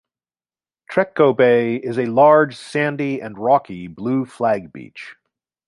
Trecco 0.91 1.37
Bay 1.37 1.75
is 1.75 1.99
a 1.99 2.07
large, 2.07 2.55
sandy 2.57 3.21
and 3.21 3.37
rocky 3.37 3.85
Blue 3.85 4.25
Flag 4.25 4.73
beach. 4.73 5.15